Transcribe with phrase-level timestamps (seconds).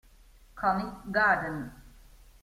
[0.55, 1.69] Comic Garden